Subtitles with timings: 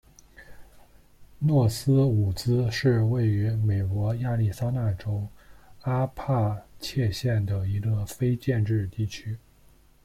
[1.37, 5.27] 诺斯伍兹是位于美国亚利桑那州
[5.83, 9.37] 阿帕契县的一个非建制地区。